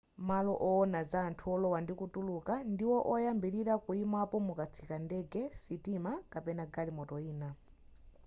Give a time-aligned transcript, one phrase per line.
[0.27, 7.49] malo owona za anthu olowa ndikutuluka ndiwo oyambilira kuyimapo mukatsika ndege sitima kapena galimoto ina